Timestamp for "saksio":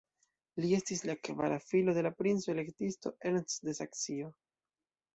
3.85-4.37